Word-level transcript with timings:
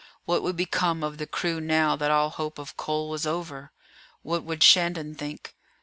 What 0.25 0.41
would 0.41 0.55
become 0.57 1.03
of 1.03 1.19
the 1.19 1.27
crew 1.27 1.61
now 1.61 1.95
that 1.95 2.09
all 2.09 2.31
hope 2.31 2.57
of 2.57 2.75
coal 2.75 3.07
was 3.07 3.27
over? 3.27 3.71
What 4.23 4.43
would 4.43 4.63
Shandon 4.63 5.13
think? 5.13 5.55